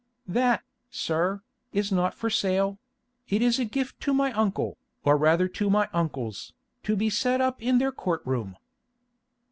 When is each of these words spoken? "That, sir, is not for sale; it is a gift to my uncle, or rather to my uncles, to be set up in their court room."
"That, 0.27 0.63
sir, 0.89 1.43
is 1.73 1.91
not 1.91 2.15
for 2.15 2.31
sale; 2.31 2.79
it 3.29 3.43
is 3.43 3.59
a 3.59 3.65
gift 3.65 3.99
to 4.01 4.15
my 4.15 4.31
uncle, 4.31 4.79
or 5.03 5.15
rather 5.15 5.47
to 5.49 5.69
my 5.69 5.89
uncles, 5.93 6.53
to 6.81 6.95
be 6.95 7.11
set 7.11 7.39
up 7.39 7.61
in 7.61 7.77
their 7.77 7.91
court 7.91 8.25
room." 8.25 8.55